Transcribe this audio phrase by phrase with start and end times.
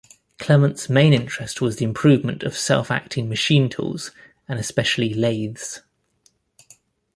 [0.39, 4.09] Clement's main interest was the improvement of self-acting machine tools,
[4.47, 5.83] and especially lathes.